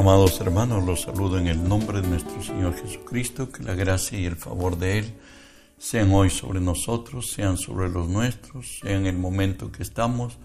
Amados 0.00 0.40
hermanos, 0.40 0.82
los 0.86 1.02
saludo 1.02 1.38
en 1.38 1.46
el 1.46 1.68
nombre 1.68 2.00
de 2.00 2.08
nuestro 2.08 2.42
Señor 2.42 2.74
Jesucristo, 2.74 3.52
que 3.52 3.62
la 3.62 3.74
gracia 3.74 4.18
y 4.18 4.24
el 4.24 4.36
favor 4.36 4.78
de 4.78 5.00
Él 5.00 5.14
sean 5.76 6.10
hoy 6.12 6.30
sobre 6.30 6.58
nosotros, 6.58 7.30
sean 7.30 7.58
sobre 7.58 7.90
los 7.90 8.08
nuestros, 8.08 8.78
sean 8.80 9.02
en 9.02 9.06
el 9.08 9.18
momento 9.18 9.70
que 9.70 9.82
estamos, 9.82 10.38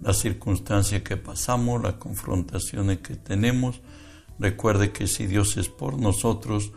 las 0.00 0.18
circunstancias 0.18 1.02
que 1.02 1.16
pasamos, 1.16 1.82
las 1.82 1.94
confrontaciones 1.94 2.98
que 2.98 3.16
tenemos. 3.16 3.80
Recuerde 4.38 4.92
que 4.92 5.08
si 5.08 5.26
Dios 5.26 5.56
es 5.56 5.68
por 5.68 5.98
nosotros, 5.98 6.70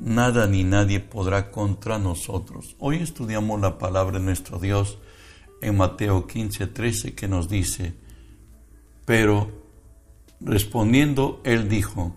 nada 0.00 0.48
ni 0.48 0.64
nadie 0.64 0.98
podrá 0.98 1.52
contra 1.52 2.00
nosotros. 2.00 2.74
Hoy 2.80 2.96
estudiamos 2.96 3.60
la 3.60 3.78
palabra 3.78 4.18
de 4.18 4.24
nuestro 4.24 4.58
Dios 4.58 4.98
en 5.62 5.76
Mateo 5.76 6.26
15, 6.26 6.66
13, 6.66 7.14
que 7.14 7.28
nos 7.28 7.48
dice, 7.48 7.94
pero 9.04 9.67
Respondiendo, 10.40 11.40
él 11.44 11.68
dijo, 11.68 12.14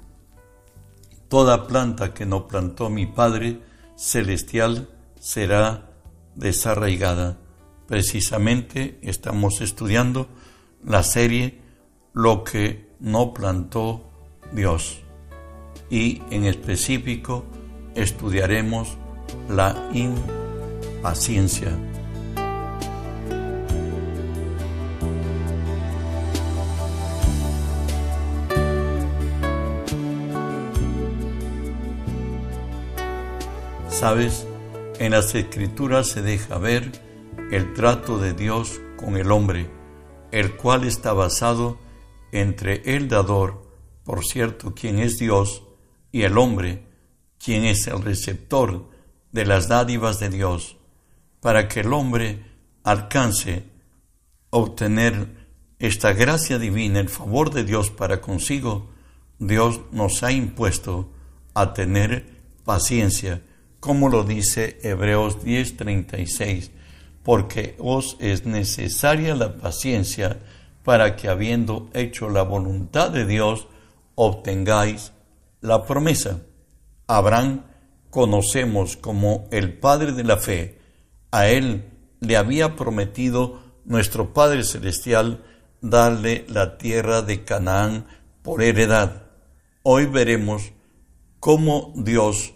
Toda 1.27 1.65
planta 1.65 2.13
que 2.13 2.25
no 2.25 2.47
plantó 2.47 2.89
mi 2.89 3.05
Padre 3.05 3.61
Celestial 3.95 4.89
será 5.19 5.89
desarraigada. 6.35 7.37
Precisamente 7.87 8.99
estamos 9.01 9.61
estudiando 9.61 10.27
la 10.83 11.03
serie 11.03 11.61
Lo 12.13 12.43
que 12.43 12.89
no 12.99 13.33
plantó 13.33 14.11
Dios. 14.51 15.01
Y 15.89 16.21
en 16.29 16.45
específico 16.45 17.45
estudiaremos 17.95 18.97
la 19.49 19.89
impaciencia. 19.93 21.77
Sabes, 34.01 34.47
en 34.97 35.11
las 35.11 35.35
escrituras 35.35 36.07
se 36.07 36.23
deja 36.23 36.57
ver 36.57 36.91
el 37.51 37.75
trato 37.75 38.17
de 38.17 38.33
Dios 38.33 38.81
con 38.97 39.15
el 39.15 39.31
hombre, 39.31 39.69
el 40.31 40.55
cual 40.57 40.85
está 40.85 41.13
basado 41.13 41.77
entre 42.31 42.81
el 42.95 43.07
dador, 43.07 43.61
por 44.03 44.25
cierto, 44.25 44.73
quien 44.73 44.97
es 44.97 45.19
Dios, 45.19 45.61
y 46.11 46.23
el 46.23 46.39
hombre, 46.39 46.83
quien 47.37 47.63
es 47.63 47.85
el 47.85 48.01
receptor 48.01 48.89
de 49.31 49.45
las 49.45 49.67
dádivas 49.67 50.19
de 50.19 50.29
Dios, 50.29 50.77
para 51.39 51.67
que 51.67 51.81
el 51.81 51.93
hombre 51.93 52.43
alcance 52.83 53.65
obtener 54.49 55.47
esta 55.77 56.13
gracia 56.13 56.57
divina, 56.57 56.99
el 56.99 57.09
favor 57.09 57.51
de 57.51 57.65
Dios 57.65 57.91
para 57.91 58.19
consigo, 58.19 58.89
Dios 59.37 59.79
nos 59.91 60.23
ha 60.23 60.31
impuesto 60.31 61.11
a 61.53 61.75
tener 61.75 62.41
paciencia 62.65 63.43
como 63.81 64.09
lo 64.09 64.23
dice 64.23 64.79
Hebreos 64.83 65.43
10:36, 65.43 66.69
porque 67.23 67.75
os 67.79 68.15
es 68.19 68.45
necesaria 68.45 69.35
la 69.35 69.57
paciencia 69.57 70.39
para 70.83 71.15
que 71.15 71.27
habiendo 71.27 71.89
hecho 71.93 72.29
la 72.29 72.43
voluntad 72.43 73.09
de 73.09 73.25
Dios, 73.25 73.67
obtengáis 74.13 75.13
la 75.61 75.85
promesa. 75.85 76.41
Abraham 77.07 77.63
conocemos 78.11 78.97
como 78.97 79.47
el 79.51 79.73
Padre 79.73 80.11
de 80.11 80.23
la 80.25 80.37
fe. 80.37 80.79
A 81.31 81.47
él 81.47 81.85
le 82.19 82.37
había 82.37 82.75
prometido 82.75 83.61
nuestro 83.83 84.31
Padre 84.31 84.63
Celestial 84.63 85.43
darle 85.81 86.45
la 86.49 86.77
tierra 86.77 87.23
de 87.23 87.43
Canaán 87.43 88.05
por 88.43 88.61
heredad. 88.61 89.23
Hoy 89.81 90.05
veremos 90.05 90.71
cómo 91.39 91.93
Dios 91.95 92.53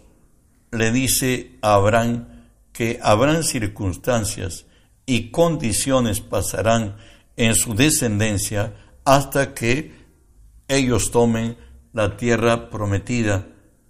le 0.70 0.92
dice 0.92 1.58
a 1.62 1.74
Abraham 1.74 2.28
que 2.72 2.98
habrán 3.02 3.42
circunstancias 3.42 4.66
y 5.06 5.30
condiciones 5.30 6.20
pasarán 6.20 6.96
en 7.36 7.54
su 7.54 7.74
descendencia 7.74 8.74
hasta 9.04 9.54
que 9.54 9.94
ellos 10.68 11.10
tomen 11.10 11.56
la 11.92 12.16
tierra 12.16 12.70
prometida. 12.70 13.46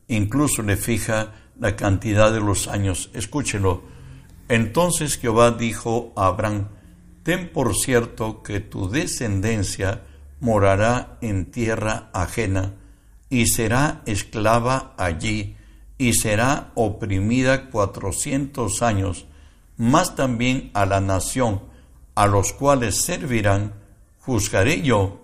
Incluso 0.09 0.63
le 0.63 0.77
fija 0.77 1.33
la 1.59 1.75
cantidad 1.75 2.33
de 2.33 2.41
los 2.41 2.69
años. 2.69 3.11
Escúchelo. 3.15 3.83
Entonces 4.49 5.19
Jehová 5.19 5.53
dijo 5.53 6.13
a 6.17 6.27
Abraham, 6.27 6.69
Ten 7.23 7.51
por 7.53 7.75
cierto 7.75 8.43
que 8.45 8.61
tu 8.61 8.89
descendencia 8.89 10.03
morará 10.39 11.19
en 11.23 11.51
tierra 11.51 12.11
ajena 12.13 12.75
y 13.29 13.47
será 13.47 14.03
esclava 14.07 14.95
allí 14.97 15.56
y 15.99 16.15
será 16.15 16.73
oprimida 16.75 17.71
cuatrocientos 17.71 18.83
años, 18.83 19.27
más 19.77 20.15
también 20.15 20.71
a 20.75 20.87
la 20.87 21.01
nación 21.01 21.63
a 22.15 22.27
los 22.27 22.53
cuales 22.53 22.97
servirán, 22.97 23.75
juzgaré 24.21 24.83
yo, 24.83 25.21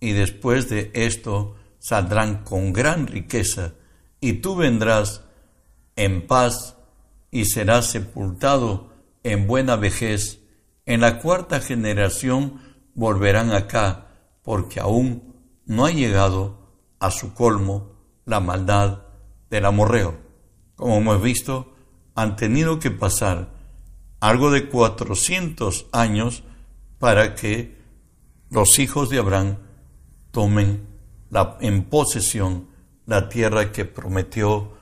y 0.00 0.12
después 0.12 0.68
de 0.68 0.90
esto 0.94 1.56
saldrán 1.78 2.44
con 2.44 2.72
gran 2.72 3.06
riqueza, 3.06 3.74
y 4.20 4.34
tú 4.34 4.56
vendrás 4.56 5.22
en 5.96 6.26
paz 6.26 6.76
y 7.30 7.44
serás 7.46 7.86
sepultado 7.86 8.92
en 9.24 9.46
buena 9.46 9.76
vejez. 9.76 10.40
En 10.84 11.00
la 11.00 11.18
cuarta 11.18 11.60
generación 11.60 12.60
volverán 12.94 13.50
acá, 13.50 14.06
porque 14.42 14.78
aún 14.78 15.34
no 15.66 15.84
ha 15.84 15.90
llegado 15.90 16.70
a 17.00 17.10
su 17.10 17.34
colmo 17.34 17.96
la 18.24 18.40
maldad 18.40 19.05
del 19.50 19.64
amorreo. 19.64 20.16
Como 20.76 20.96
hemos 20.96 21.22
visto, 21.22 21.74
han 22.14 22.36
tenido 22.36 22.78
que 22.78 22.90
pasar 22.90 23.50
algo 24.20 24.50
de 24.50 24.68
400 24.68 25.86
años 25.92 26.42
para 26.98 27.34
que 27.34 27.76
los 28.50 28.78
hijos 28.78 29.10
de 29.10 29.18
Abraham 29.18 29.58
tomen 30.30 30.86
la, 31.30 31.56
en 31.60 31.84
posesión 31.84 32.68
la 33.06 33.28
tierra 33.28 33.72
que 33.72 33.84
prometió 33.84 34.72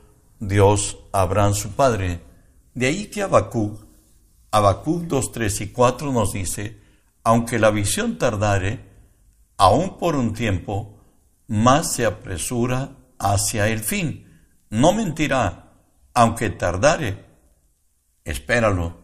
Dios 0.40 0.98
a 1.12 1.22
Abraham 1.22 1.54
su 1.54 1.70
padre. 1.72 2.20
De 2.74 2.86
ahí 2.86 3.06
que 3.06 3.22
Habacuc, 3.22 3.84
Habacuc 4.50 5.02
2, 5.02 5.32
3 5.32 5.60
y 5.60 5.68
4 5.68 6.12
nos 6.12 6.32
dice, 6.32 6.80
aunque 7.22 7.58
la 7.58 7.70
visión 7.70 8.18
tardare, 8.18 8.84
aún 9.56 9.98
por 9.98 10.16
un 10.16 10.32
tiempo, 10.32 10.98
más 11.46 11.92
se 11.92 12.06
apresura 12.06 12.96
hacia 13.18 13.68
el 13.68 13.80
fin 13.80 14.23
no 14.74 14.92
mentirá, 14.92 15.72
aunque 16.14 16.50
tardare. 16.50 17.24
Espéralo, 18.24 18.96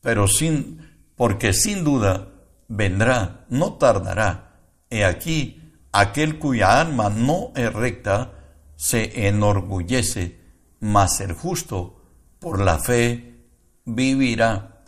pero 0.00 0.26
sin, 0.26 1.10
porque 1.16 1.52
sin 1.52 1.84
duda 1.84 2.28
vendrá, 2.68 3.44
no 3.50 3.74
tardará. 3.74 4.56
He 4.88 5.04
aquí, 5.04 5.70
aquel 5.92 6.38
cuya 6.38 6.80
alma 6.80 7.10
no 7.10 7.52
es 7.54 7.70
recta 7.72 8.32
se 8.76 9.28
enorgullece, 9.28 10.40
mas 10.80 11.20
el 11.20 11.34
justo 11.34 12.02
por 12.38 12.60
la 12.60 12.78
fe 12.78 13.36
vivirá. 13.84 14.82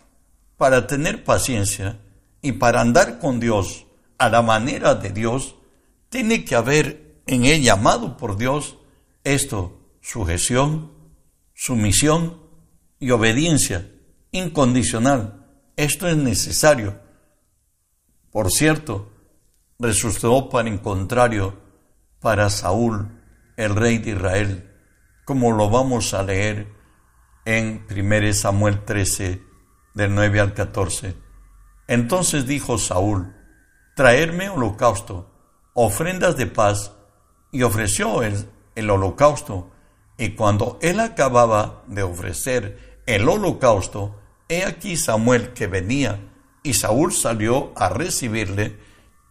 Para 0.57 0.87
tener 0.87 1.23
paciencia 1.23 1.99
y 2.41 2.53
para 2.53 2.81
andar 2.81 3.19
con 3.19 3.41
Dios 3.41 3.85
a 4.17 4.31
la 4.31 4.41
manera 4.41 4.95
de 4.95 5.11
Dios, 5.11 5.57
tiene 6.09 6.47
que 6.47 6.55
haber 6.55 7.21
en 7.27 7.45
él 7.45 7.63
llamado 7.63 8.17
por 8.17 8.39
Dios 8.39 8.79
esto 9.23 9.84
sujeción, 10.05 10.93
sumisión 11.55 12.39
y 12.99 13.11
obediencia 13.11 13.91
incondicional. 14.33 15.47
Esto 15.77 16.07
es 16.07 16.17
necesario. 16.19 17.01
Por 18.31 18.51
cierto, 18.51 19.11
resultó 19.79 20.51
para 20.51 20.69
en 20.69 20.77
contrario 20.77 21.59
para 22.21 22.51
Saúl, 22.51 23.19
el 23.57 23.75
rey 23.75 23.97
de 23.97 24.11
Israel, 24.11 24.71
como 25.25 25.53
lo 25.53 25.71
vamos 25.71 26.13
a 26.13 26.23
leer 26.23 26.69
en 27.47 27.87
1 27.91 28.35
Samuel 28.35 28.85
13, 28.85 29.43
del 29.95 30.15
9 30.15 30.41
al 30.41 30.53
14. 30.53 31.17
Entonces 31.89 32.47
dijo 32.47 32.77
Saúl, 32.77 33.35
traerme 33.97 34.51
holocausto, 34.51 35.33
ofrendas 35.73 36.37
de 36.37 36.47
paz, 36.47 36.93
y 37.51 37.63
ofreció 37.63 38.23
el 38.23 38.91
holocausto 38.91 39.74
y 40.17 40.31
cuando 40.31 40.79
él 40.81 41.01
acababa 41.01 41.83
de 41.87 42.03
ofrecer 42.03 43.01
el 43.07 43.29
holocausto, 43.29 44.21
he 44.49 44.65
aquí 44.65 44.97
Samuel 44.97 45.53
que 45.53 45.67
venía, 45.67 46.21
y 46.63 46.75
Saúl 46.75 47.13
salió 47.13 47.73
a 47.77 47.89
recibirle 47.91 48.79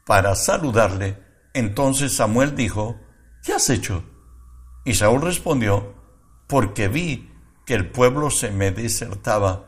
para 0.06 0.36
saludarle. 0.36 1.18
Entonces 1.54 2.16
Samuel 2.16 2.56
dijo, 2.56 3.00
¿qué 3.44 3.54
has 3.54 3.70
hecho? 3.70 4.04
Y 4.86 4.96
Saúl 4.96 5.22
respondió, 5.22 5.96
porque 6.48 6.88
vi 6.88 7.32
que 7.66 7.74
el 7.74 7.90
pueblo 7.90 8.30
se 8.30 8.52
me 8.52 8.72
desertaba 8.72 9.66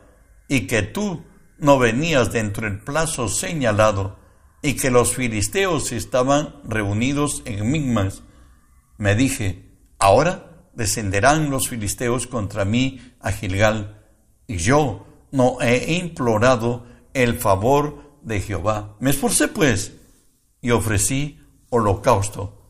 y 0.48 0.66
que 0.66 0.82
tú 0.82 1.24
no 1.58 1.78
venías 1.78 2.32
dentro 2.32 2.68
del 2.68 2.80
plazo 2.80 3.28
señalado 3.28 4.18
y 4.62 4.74
que 4.74 4.90
los 4.90 5.14
filisteos 5.14 5.92
estaban 5.92 6.56
reunidos 6.64 7.42
en 7.44 7.70
Migmas 7.70 8.22
Me 8.98 9.14
dije, 9.14 9.64
ahora 9.98 10.55
descenderán 10.76 11.50
los 11.50 11.68
filisteos 11.68 12.26
contra 12.26 12.64
mí 12.64 13.00
a 13.20 13.32
Gilgal, 13.32 14.04
y 14.46 14.58
yo 14.58 15.06
no 15.32 15.60
he 15.60 15.94
implorado 15.94 16.86
el 17.14 17.36
favor 17.36 18.18
de 18.22 18.40
Jehová. 18.40 18.94
Me 19.00 19.10
esforcé 19.10 19.48
pues 19.48 19.94
y 20.60 20.70
ofrecí 20.70 21.40
holocausto. 21.70 22.62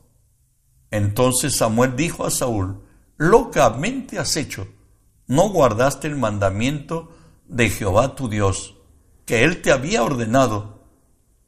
Entonces 0.91 1.57
Samuel 1.57 1.97
dijo 1.97 2.25
a 2.25 2.31
Saúl, 2.31 2.83
locamente 3.17 4.19
has 4.19 4.37
hecho, 4.37 4.69
no 5.27 5.51
guardaste 5.51 6.07
el 6.07 6.17
mandamiento 6.17 7.11
de 7.47 7.69
Jehová 7.69 8.15
tu 8.15 8.29
Dios, 8.29 8.77
que 9.25 9.43
él 9.43 9.63
te 9.63 9.73
había 9.73 10.05
ordenado, 10.05 10.85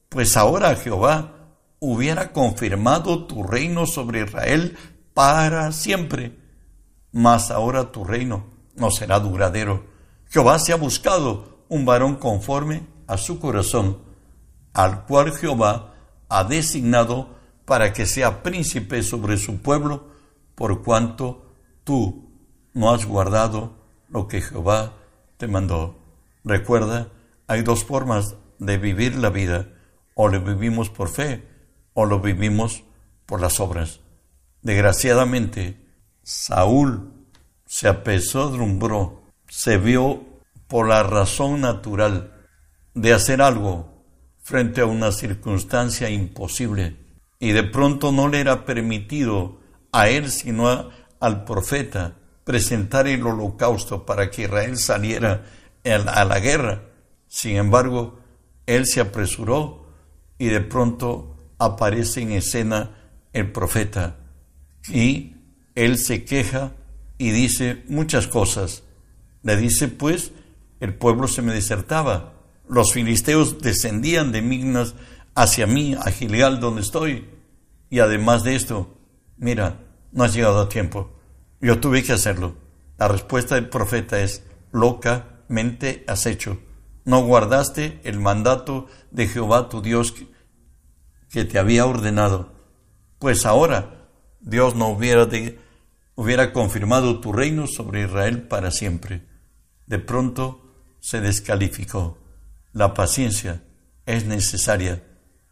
pues 0.08 0.36
ahora 0.36 0.74
Jehová 0.74 1.56
hubiera 1.78 2.32
confirmado 2.32 3.26
tu 3.26 3.44
reino 3.44 3.86
sobre 3.86 4.24
Israel 4.24 4.76
para 5.14 5.72
siempre, 5.72 6.37
mas 7.12 7.50
ahora 7.50 7.90
tu 7.92 8.04
reino 8.04 8.46
no 8.76 8.90
será 8.90 9.20
duradero. 9.20 9.84
Jehová 10.30 10.58
se 10.58 10.72
ha 10.72 10.76
buscado 10.76 11.64
un 11.68 11.84
varón 11.84 12.16
conforme 12.16 12.86
a 13.06 13.16
su 13.16 13.40
corazón, 13.40 13.98
al 14.72 15.04
cual 15.06 15.32
Jehová 15.32 15.94
ha 16.28 16.44
designado 16.44 17.36
para 17.64 17.92
que 17.92 18.06
sea 18.06 18.42
príncipe 18.42 19.02
sobre 19.02 19.36
su 19.36 19.60
pueblo, 19.60 20.08
por 20.54 20.82
cuanto 20.82 21.52
tú 21.84 22.30
no 22.74 22.90
has 22.90 23.04
guardado 23.06 23.74
lo 24.08 24.28
que 24.28 24.40
Jehová 24.40 24.94
te 25.36 25.48
mandó. 25.48 25.98
Recuerda, 26.44 27.08
hay 27.46 27.62
dos 27.62 27.84
formas 27.84 28.36
de 28.58 28.78
vivir 28.78 29.16
la 29.16 29.30
vida, 29.30 29.68
o 30.14 30.28
lo 30.28 30.40
vivimos 30.40 30.90
por 30.90 31.08
fe, 31.08 31.46
o 31.94 32.04
lo 32.04 32.20
vivimos 32.20 32.84
por 33.26 33.40
las 33.40 33.60
obras. 33.60 34.00
Desgraciadamente, 34.62 35.87
Saúl 36.30 37.10
se 37.64 37.88
apesadumbró, 37.88 39.22
se 39.48 39.78
vio 39.78 40.26
por 40.66 40.86
la 40.86 41.02
razón 41.02 41.62
natural 41.62 42.46
de 42.92 43.14
hacer 43.14 43.40
algo 43.40 44.04
frente 44.42 44.82
a 44.82 44.84
una 44.84 45.10
circunstancia 45.10 46.10
imposible 46.10 46.98
y 47.38 47.52
de 47.52 47.62
pronto 47.62 48.12
no 48.12 48.28
le 48.28 48.40
era 48.40 48.66
permitido 48.66 49.60
a 49.90 50.10
él 50.10 50.30
sino 50.30 50.90
al 51.18 51.44
profeta 51.44 52.16
presentar 52.44 53.08
el 53.08 53.26
holocausto 53.26 54.04
para 54.04 54.30
que 54.30 54.42
Israel 54.42 54.76
saliera 54.76 55.46
a 55.82 56.24
la 56.26 56.40
guerra. 56.40 56.82
Sin 57.26 57.56
embargo, 57.56 58.20
él 58.66 58.84
se 58.84 59.00
apresuró 59.00 59.94
y 60.36 60.48
de 60.48 60.60
pronto 60.60 61.38
aparece 61.56 62.20
en 62.20 62.32
escena 62.32 63.14
el 63.32 63.50
profeta 63.50 64.16
y 64.90 65.37
él 65.84 65.96
se 65.98 66.24
queja 66.24 66.72
y 67.18 67.30
dice 67.30 67.84
muchas 67.88 68.26
cosas. 68.26 68.82
Le 69.42 69.56
dice, 69.56 69.88
pues, 69.88 70.32
el 70.80 70.94
pueblo 70.94 71.28
se 71.28 71.42
me 71.42 71.52
desertaba, 71.52 72.34
los 72.68 72.92
filisteos 72.92 73.60
descendían 73.60 74.32
de 74.32 74.42
Mignas 74.42 74.94
hacia 75.34 75.66
mí, 75.66 75.94
a 75.94 76.10
Gilgal, 76.10 76.60
donde 76.60 76.82
estoy. 76.82 77.28
Y 77.90 78.00
además 78.00 78.42
de 78.42 78.56
esto, 78.56 78.98
mira, 79.36 79.80
no 80.12 80.24
has 80.24 80.34
llegado 80.34 80.60
a 80.60 80.68
tiempo. 80.68 81.12
Yo 81.60 81.78
tuve 81.78 82.02
que 82.02 82.12
hacerlo. 82.12 82.56
La 82.98 83.08
respuesta 83.08 83.54
del 83.54 83.68
profeta 83.68 84.20
es, 84.20 84.42
locamente 84.72 86.04
has 86.08 86.26
hecho. 86.26 86.58
No 87.04 87.24
guardaste 87.24 88.00
el 88.02 88.18
mandato 88.18 88.86
de 89.10 89.28
Jehová 89.28 89.68
tu 89.68 89.80
Dios 89.80 90.14
que 91.30 91.44
te 91.44 91.58
había 91.58 91.86
ordenado, 91.86 92.52
pues 93.18 93.46
ahora 93.46 94.08
Dios 94.40 94.74
no 94.74 94.88
hubiera, 94.88 95.26
de, 95.26 95.58
hubiera 96.18 96.52
confirmado 96.52 97.20
tu 97.20 97.32
reino 97.32 97.68
sobre 97.68 98.02
Israel 98.02 98.42
para 98.42 98.72
siempre. 98.72 99.22
De 99.86 100.00
pronto 100.00 100.96
se 100.98 101.20
descalificó. 101.20 102.18
La 102.72 102.92
paciencia 102.92 103.62
es 104.04 104.24
necesaria 104.24 105.00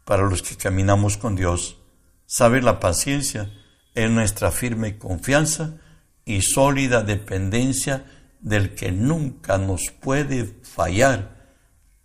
para 0.03 0.23
los 0.23 0.41
que 0.41 0.57
caminamos 0.57 1.15
con 1.15 1.37
Dios. 1.37 1.77
Saber 2.25 2.65
la 2.65 2.81
paciencia 2.81 3.49
es 3.95 4.11
nuestra 4.11 4.51
firme 4.51 4.97
confianza 4.97 5.77
y 6.25 6.41
sólida 6.41 7.01
dependencia 7.01 8.05
del 8.41 8.75
que 8.75 8.91
nunca 8.91 9.57
nos 9.57 9.89
puede 10.01 10.53
fallar. 10.63 11.55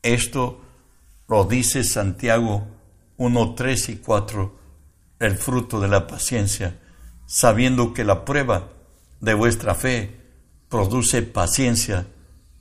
Esto 0.03 0.65
lo 1.27 1.47
dice 1.47 1.83
Santiago 1.83 2.69
1, 3.17 3.55
3 3.57 3.89
y 3.89 3.97
4, 3.97 4.59
el 5.19 5.37
fruto 5.37 5.81
de 5.81 5.89
la 5.89 6.07
paciencia, 6.07 6.79
sabiendo 7.27 7.95
que 7.95 8.05
la 8.05 8.25
prueba 8.25 8.69
de 9.21 9.35
vuestra 9.35 9.75
fe 9.75 10.21
produce 10.69 11.23
paciencia, 11.23 12.07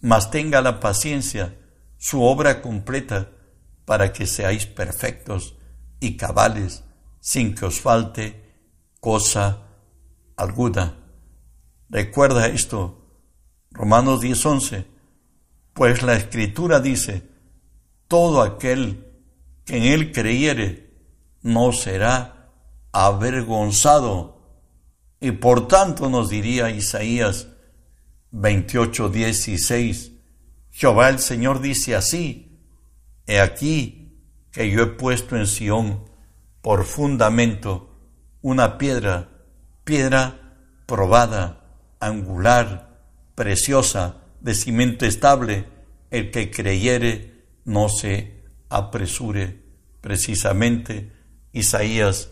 mas 0.02 0.32
tenga 0.32 0.62
la 0.62 0.80
paciencia 0.80 1.56
su 1.98 2.24
obra 2.24 2.62
completa 2.62 3.30
para 3.86 4.12
que 4.14 4.26
seáis 4.26 4.66
perfectos 4.66 5.56
y 6.00 6.18
cabales 6.18 6.84
sin 7.20 7.54
que 7.56 7.66
os 7.66 7.80
falte 7.80 8.42
cosa 9.00 9.68
alguna. 10.36 10.98
Recuerda 11.90 12.48
esto, 12.48 13.06
Romanos 13.72 14.22
10:11, 14.22 14.86
pues 15.74 16.02
la 16.02 16.16
escritura 16.16 16.80
dice, 16.80 17.30
todo 18.08 18.42
aquel 18.42 19.08
en 19.68 19.84
él 19.84 20.12
creyere, 20.12 20.92
no 21.42 21.72
será 21.72 22.52
avergonzado. 22.92 24.41
Y 25.22 25.32
por 25.32 25.68
tanto 25.68 26.10
nos 26.10 26.30
diría 26.30 26.72
Isaías 26.72 27.48
28, 28.32 29.10
16, 29.10 30.12
Jehová 30.72 31.10
el 31.10 31.20
Señor 31.20 31.62
dice 31.62 31.96
así, 31.96 32.60
he 33.28 33.40
aquí 33.40 34.18
que 34.52 34.70
yo 34.72 34.82
he 34.82 34.88
puesto 34.88 35.38
en 35.38 35.46
Sión 35.46 36.06
por 36.62 36.86
fundamento 36.86 37.96
una 38.42 38.80
piedra, 38.80 39.30
piedra 39.84 40.58
probada, 40.88 41.66
angular, 42.00 43.00
preciosa, 43.36 44.18
de 44.40 44.56
cimiento 44.56 45.06
estable, 45.06 45.68
el 46.10 46.32
que 46.32 46.50
creyere 46.50 47.46
no 47.64 47.90
se 47.90 48.42
apresure. 48.70 49.62
Precisamente 50.02 51.12
Isaías 51.54 52.32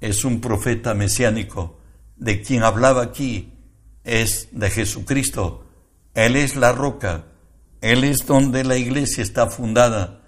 es 0.00 0.24
un 0.24 0.40
profeta 0.40 0.94
mesiánico, 0.94 1.79
de 2.20 2.42
quien 2.42 2.62
hablaba 2.62 3.02
aquí 3.02 3.52
es 4.04 4.48
de 4.52 4.70
Jesucristo. 4.70 5.66
Él 6.14 6.36
es 6.36 6.54
la 6.54 6.72
roca, 6.72 7.24
Él 7.80 8.04
es 8.04 8.26
donde 8.26 8.62
la 8.62 8.76
iglesia 8.76 9.22
está 9.22 9.48
fundada 9.48 10.20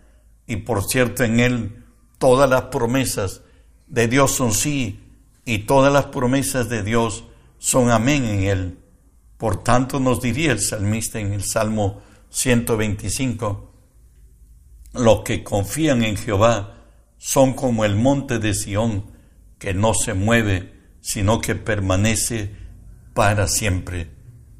y 0.46 0.56
por 0.56 0.84
cierto 0.84 1.22
en 1.22 1.38
Él 1.38 1.84
todas 2.18 2.49
las 2.49 2.62
promesas 2.62 3.42
de 3.87 4.08
Dios 4.08 4.32
son 4.32 4.52
sí 4.52 5.00
y 5.44 5.58
todas 5.58 5.92
las 5.92 6.06
promesas 6.06 6.68
de 6.68 6.82
Dios 6.82 7.25
son 7.58 7.90
amén 7.90 8.25
en 8.25 8.42
Él. 8.44 8.78
Por 9.37 9.62
tanto 9.62 10.00
nos 10.00 10.20
diría 10.22 10.52
el 10.52 10.61
salmista 10.61 11.20
en 11.20 11.32
el 11.32 11.44
Salmo 11.44 12.00
125, 12.30 13.70
los 14.94 15.20
que 15.22 15.44
confían 15.44 16.02
en 16.02 16.16
Jehová 16.16 16.75
son 17.18 17.52
como 17.52 17.84
el 17.84 17.96
monte 17.96 18.38
de 18.38 18.54
Sión, 18.54 19.04
que 19.58 19.75
no 19.75 19.94
se 19.94 20.14
mueve, 20.14 20.81
sino 21.02 21.40
que 21.40 21.54
permanece 21.54 22.54
para 23.12 23.47
siempre. 23.49 24.11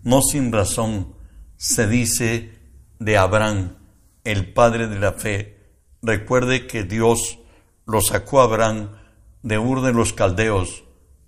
No 0.03 0.21
sin 0.21 0.53
razón 0.53 1.15
se 1.57 1.87
dice 1.87 2.59
de 2.99 3.17
Abraham, 3.17 3.77
el 4.25 4.53
padre 4.53 4.89
de 4.89 4.99
la 4.99 5.13
fe. 5.13 5.57
Recuerde 6.03 6.67
que 6.67 6.83
Dios 6.83 7.39
lo 7.87 8.03
sacó 8.03 8.41
a 8.41 8.45
Abraham 8.45 8.91
de 9.43 9.59
Ur 9.59 9.81
de 9.81 9.93
los 9.93 10.13
Caldeos 10.13 10.85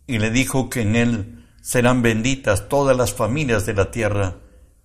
y 0.06 0.18
le 0.18 0.30
dijo 0.30 0.68
que 0.68 0.82
en 0.82 0.96
él 0.96 1.46
serán 1.62 2.02
benditas 2.02 2.68
todas 2.68 2.96
las 2.96 3.14
familias 3.14 3.64
de 3.64 3.74
la 3.74 3.90
tierra. 3.90 4.36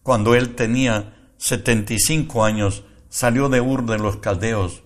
Cuando 0.04 0.36
él 0.36 0.56
tenía 0.56 1.32
setenta 1.38 1.94
y 1.94 2.00
cinco 2.00 2.46
años, 2.46 2.84
salió 3.10 3.50
de 3.50 3.62
Ur 3.62 3.86
de 3.86 3.98
los 3.98 4.18
Caldeos, 4.18 4.84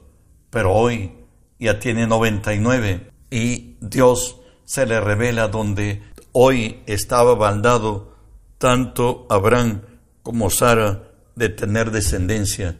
pero 0.49 0.73
hoy 0.73 1.11
ya 1.59 1.79
tiene 1.79 2.07
99 2.07 3.11
y 3.29 3.77
Dios 3.81 4.39
se 4.65 4.85
le 4.85 4.99
revela 4.99 5.47
donde 5.47 6.03
hoy 6.31 6.81
estaba 6.85 7.35
baldado 7.35 8.15
tanto 8.57 9.27
Abraham 9.29 9.81
como 10.21 10.49
Sara 10.49 11.11
de 11.35 11.49
tener 11.49 11.91
descendencia 11.91 12.79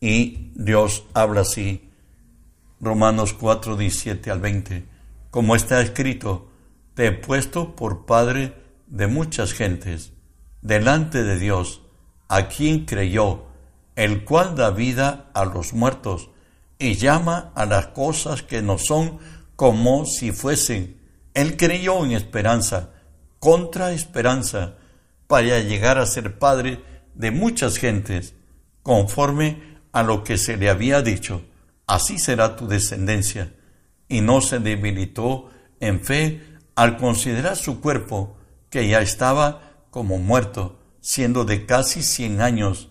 y 0.00 0.50
Dios 0.54 1.04
habla 1.14 1.42
así. 1.42 1.88
Romanos 2.80 3.32
4, 3.34 3.76
17 3.76 4.30
al 4.30 4.40
20. 4.40 4.84
Como 5.30 5.54
está 5.54 5.80
escrito, 5.80 6.50
te 6.94 7.06
he 7.06 7.12
puesto 7.12 7.76
por 7.76 8.04
padre 8.04 8.54
de 8.88 9.06
muchas 9.06 9.52
gentes, 9.52 10.12
delante 10.60 11.22
de 11.22 11.38
Dios, 11.38 11.82
a 12.28 12.48
quien 12.48 12.84
creyó, 12.84 13.44
el 13.94 14.24
cual 14.24 14.56
da 14.56 14.70
vida 14.70 15.30
a 15.32 15.44
los 15.44 15.72
muertos 15.72 16.30
y 16.78 16.94
llama 16.94 17.52
a 17.54 17.64
las 17.64 17.88
cosas 17.88 18.42
que 18.42 18.60
no 18.60 18.78
son 18.78 19.18
como 19.56 20.04
si 20.04 20.32
fuesen. 20.32 21.01
Él 21.34 21.56
creyó 21.56 22.04
en 22.04 22.12
esperanza, 22.12 22.90
contra 23.38 23.92
esperanza, 23.92 24.74
para 25.26 25.60
llegar 25.60 25.98
a 25.98 26.06
ser 26.06 26.38
padre 26.38 26.82
de 27.14 27.30
muchas 27.30 27.78
gentes, 27.78 28.34
conforme 28.82 29.78
a 29.92 30.02
lo 30.02 30.24
que 30.24 30.36
se 30.36 30.56
le 30.56 30.68
había 30.68 31.02
dicho, 31.02 31.42
así 31.86 32.18
será 32.18 32.56
tu 32.56 32.66
descendencia. 32.66 33.54
Y 34.08 34.20
no 34.20 34.40
se 34.40 34.58
debilitó 34.58 35.50
en 35.80 36.00
fe 36.00 36.42
al 36.74 36.96
considerar 36.96 37.56
su 37.56 37.80
cuerpo, 37.80 38.36
que 38.70 38.88
ya 38.88 39.00
estaba 39.00 39.86
como 39.90 40.18
muerto, 40.18 40.78
siendo 41.00 41.44
de 41.44 41.66
casi 41.66 42.02
cien 42.02 42.40
años, 42.40 42.88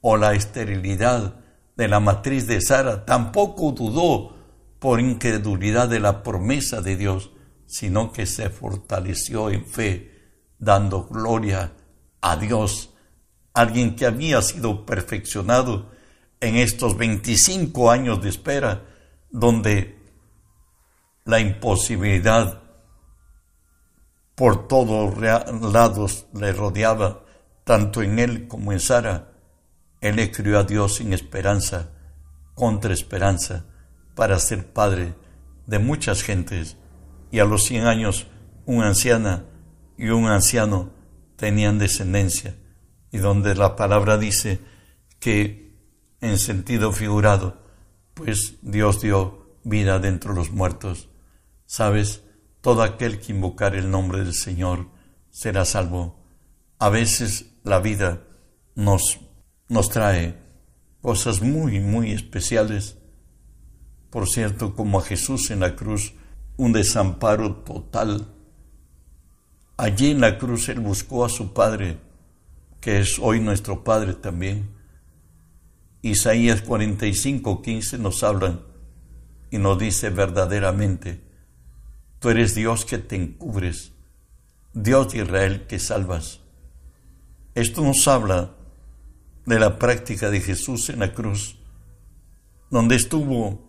o 0.00 0.16
la 0.16 0.34
esterilidad 0.34 1.36
de 1.76 1.88
la 1.88 2.00
matriz 2.00 2.46
de 2.46 2.60
Sara, 2.60 3.04
tampoco 3.04 3.72
dudó 3.72 4.36
por 4.78 5.00
incredulidad 5.00 5.88
de 5.88 6.00
la 6.00 6.22
promesa 6.22 6.80
de 6.80 6.96
Dios, 6.96 7.30
sino 7.68 8.10
que 8.12 8.26
se 8.26 8.48
fortaleció 8.50 9.50
en 9.50 9.64
fe, 9.64 10.32
dando 10.58 11.04
gloria 11.04 11.74
a 12.20 12.36
Dios, 12.36 12.90
alguien 13.52 13.94
que 13.94 14.06
había 14.06 14.42
sido 14.42 14.84
perfeccionado 14.86 15.90
en 16.40 16.56
estos 16.56 16.96
25 16.96 17.90
años 17.90 18.22
de 18.22 18.30
espera, 18.30 18.84
donde 19.30 19.98
la 21.24 21.40
imposibilidad 21.40 22.62
por 24.34 24.66
todos 24.66 25.18
lados 25.18 26.26
le 26.32 26.52
rodeaba, 26.52 27.24
tanto 27.64 28.02
en 28.02 28.18
él 28.18 28.48
como 28.48 28.72
en 28.72 28.80
Sara. 28.80 29.32
Él 30.00 30.16
le 30.16 30.30
crió 30.30 30.58
a 30.58 30.64
Dios 30.64 30.96
sin 30.96 31.12
esperanza, 31.12 31.90
contra 32.54 32.94
esperanza, 32.94 33.66
para 34.14 34.38
ser 34.38 34.72
padre 34.72 35.14
de 35.66 35.78
muchas 35.80 36.22
gentes. 36.22 36.76
Y 37.30 37.40
a 37.40 37.44
los 37.44 37.64
cien 37.64 37.86
años, 37.86 38.26
una 38.64 38.88
anciana 38.88 39.44
y 39.96 40.08
un 40.08 40.26
anciano 40.26 40.90
tenían 41.36 41.78
descendencia. 41.78 42.54
Y 43.10 43.18
donde 43.18 43.54
la 43.54 43.76
palabra 43.76 44.18
dice 44.18 44.60
que, 45.20 45.74
en 46.20 46.38
sentido 46.38 46.92
figurado, 46.92 47.62
pues 48.14 48.54
Dios 48.62 49.00
dio 49.00 49.56
vida 49.64 49.98
dentro 49.98 50.32
de 50.32 50.38
los 50.38 50.50
muertos. 50.50 51.08
¿Sabes? 51.66 52.22
Todo 52.60 52.82
aquel 52.82 53.20
que 53.20 53.32
invocar 53.32 53.74
el 53.74 53.90
nombre 53.90 54.18
del 54.18 54.34
Señor 54.34 54.88
será 55.30 55.64
salvo. 55.64 56.18
A 56.78 56.88
veces 56.88 57.54
la 57.64 57.78
vida 57.78 58.22
nos, 58.74 59.20
nos 59.68 59.90
trae 59.90 60.36
cosas 61.00 61.42
muy, 61.42 61.80
muy 61.80 62.12
especiales. 62.12 62.96
Por 64.10 64.28
cierto, 64.28 64.74
como 64.74 64.98
a 64.98 65.02
Jesús 65.02 65.50
en 65.50 65.60
la 65.60 65.76
cruz, 65.76 66.14
un 66.58 66.72
desamparo 66.72 67.54
total. 67.54 68.26
Allí 69.78 70.10
en 70.10 70.20
la 70.20 70.38
cruz 70.38 70.68
Él 70.68 70.80
buscó 70.80 71.24
a 71.24 71.28
su 71.28 71.54
Padre, 71.54 71.98
que 72.80 72.98
es 72.98 73.18
hoy 73.20 73.40
nuestro 73.40 73.84
Padre 73.84 74.12
también. 74.14 74.68
Isaías 76.02 76.60
45, 76.62 77.62
15 77.62 77.98
nos 77.98 78.22
hablan 78.22 78.60
y 79.50 79.58
nos 79.58 79.78
dice 79.78 80.10
verdaderamente, 80.10 81.22
Tú 82.18 82.30
eres 82.30 82.56
Dios 82.56 82.84
que 82.84 82.98
te 82.98 83.14
encubres, 83.14 83.92
Dios 84.74 85.12
de 85.12 85.18
Israel 85.18 85.66
que 85.68 85.78
salvas. 85.78 86.40
Esto 87.54 87.82
nos 87.82 88.08
habla 88.08 88.56
de 89.46 89.60
la 89.60 89.78
práctica 89.78 90.28
de 90.28 90.40
Jesús 90.40 90.90
en 90.90 90.98
la 90.98 91.14
cruz, 91.14 91.56
donde 92.70 92.96
estuvo 92.96 93.67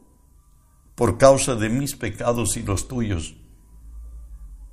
por 1.00 1.18
causa 1.18 1.56
de 1.56 1.70
mis 1.70 1.96
pecados 1.96 2.58
y 2.58 2.64
los 2.64 2.90
tuyos, 2.90 3.38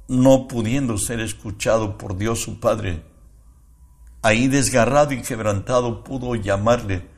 no 0.09 0.49
pudiendo 0.49 0.99
ser 0.99 1.21
escuchado 1.21 1.97
por 1.97 2.16
Dios 2.18 2.40
su 2.40 2.59
Padre. 2.59 3.04
Ahí 4.23 4.49
desgarrado 4.49 5.12
y 5.12 5.23
quebrantado 5.23 6.02
pudo 6.02 6.35
llamarle, 6.35 7.09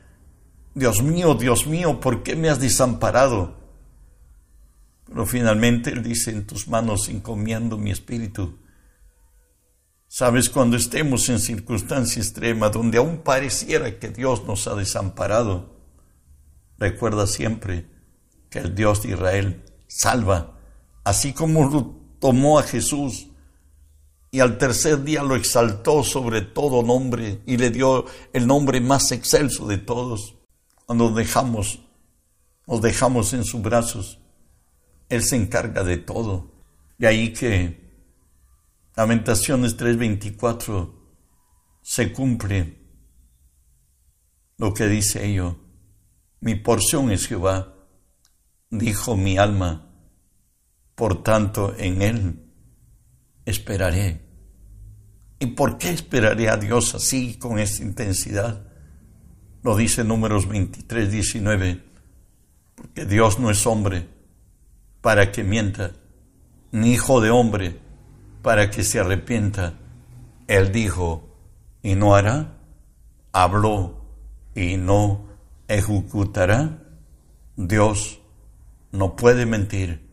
Dios 0.75 1.03
mío, 1.03 1.33
Dios 1.33 1.67
mío, 1.67 2.01
¿por 2.01 2.23
qué 2.23 2.37
me 2.37 2.51
has 2.51 2.61
desamparado? 2.61 3.57
Pero 5.07 5.25
finalmente 5.25 5.89
Él 5.89 6.03
dice, 6.03 6.31
en 6.31 6.47
tus 6.47 6.69
manos 6.69 7.09
encomiendo 7.09 7.79
mi 7.79 7.91
espíritu. 7.91 8.59
Sabes, 10.07 10.51
cuando 10.51 10.77
estemos 10.77 11.31
en 11.31 11.39
circunstancia 11.39 12.21
extrema, 12.21 12.69
donde 12.69 12.99
aún 12.99 13.23
pareciera 13.23 13.99
que 13.99 14.11
Dios 14.11 14.45
nos 14.45 14.67
ha 14.67 14.75
desamparado, 14.75 15.81
recuerda 16.77 17.27
siempre 17.27 17.97
que 18.51 18.61
el 18.61 18.75
Dios 18.75 19.03
de 19.03 19.11
Israel 19.11 19.65
salva, 19.87 20.59
así 21.05 21.33
como 21.33 22.17
tomó 22.21 22.59
a 22.59 22.63
Jesús 22.63 23.29
y 24.31 24.41
al 24.41 24.59
tercer 24.59 25.05
día 25.05 25.23
lo 25.23 25.37
exaltó 25.37 26.05
sobre 26.05 26.43
todo 26.43 26.83
nombre 26.83 27.41
y 27.47 27.57
le 27.57 27.71
dio 27.71 28.05
el 28.33 28.47
nombre 28.47 28.81
más 28.81 29.11
excelso 29.13 29.67
de 29.67 29.79
todos. 29.79 30.37
Cuando 30.85 31.11
dejamos, 31.11 31.81
nos 32.67 32.83
dejamos 32.83 33.33
en 33.33 33.45
sus 33.45 33.63
brazos, 33.63 34.19
él 35.09 35.23
se 35.23 35.37
encarga 35.37 35.83
de 35.83 35.97
todo. 35.97 36.53
De 36.99 37.07
ahí 37.07 37.33
que 37.33 37.89
Lamentaciones 38.97 39.77
3:24 39.77 40.93
se 41.83 42.13
cumple 42.13 42.77
lo 44.57 44.75
que 44.75 44.89
dice 44.89 45.25
ello. 45.25 45.57
Mi 46.41 46.57
porción 46.57 47.11
es 47.13 47.29
Jehová, 47.29 47.78
dijo 48.71 49.17
mi 49.17 49.39
alma, 49.39 49.87
por 50.95 51.23
tanto 51.23 51.75
en 51.77 52.03
Él 52.03 52.41
esperaré. 53.45 54.21
¿Y 55.39 55.47
por 55.47 55.79
qué 55.79 55.91
esperaré 55.91 56.49
a 56.49 56.57
Dios 56.57 56.95
así, 56.95 57.39
con 57.39 57.59
esta 57.59 57.83
intensidad? 57.83 58.67
Lo 59.63 59.77
dice 59.77 60.05
Números 60.05 60.49
23, 60.49 61.11
19, 61.11 61.85
porque 62.75 63.05
Dios 63.05 63.39
no 63.39 63.51
es 63.51 63.67
hombre 63.67 64.09
para 65.01 65.31
que 65.31 65.45
mienta, 65.45 65.93
ni 66.73 66.93
hijo 66.93 67.21
de 67.21 67.31
hombre 67.31 67.79
para 68.43 68.71
que 68.71 68.83
se 68.83 69.01
arrepienta. 69.01 69.75
Él 70.47 70.73
dijo, 70.73 71.29
y 71.83 71.95
no 71.95 72.15
hará, 72.15 72.59
habló, 73.33 74.05
y 74.55 74.77
no 74.77 75.29
ejecutará. 75.69 76.83
Dios 77.57 78.21
no 78.93 79.17
puede 79.17 79.47
mentir, 79.47 80.09